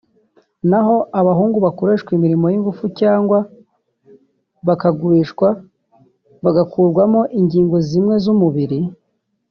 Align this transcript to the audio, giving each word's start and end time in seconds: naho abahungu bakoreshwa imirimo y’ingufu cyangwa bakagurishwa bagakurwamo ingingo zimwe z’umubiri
naho 0.69 0.95
abahungu 1.19 1.57
bakoreshwa 1.65 2.09
imirimo 2.17 2.45
y’ingufu 2.51 2.85
cyangwa 2.99 3.39
bakagurishwa 4.67 5.47
bagakurwamo 6.43 7.21
ingingo 7.39 7.75
zimwe 7.89 8.15
z’umubiri 8.23 8.79